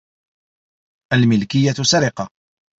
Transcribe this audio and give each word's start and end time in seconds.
الملكية 1.13 1.71
سرقة. 1.85 2.29